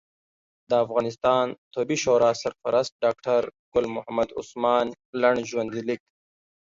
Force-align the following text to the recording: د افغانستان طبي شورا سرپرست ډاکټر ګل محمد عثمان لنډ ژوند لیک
د 0.69 0.71
افغانستان 0.85 1.45
طبي 1.73 1.97
شورا 2.03 2.31
سرپرست 2.41 2.91
ډاکټر 3.03 3.41
ګل 3.73 3.85
محمد 3.95 4.29
عثمان 4.39 4.85
لنډ 5.21 5.39
ژوند 5.49 5.69
لیک 5.87 6.01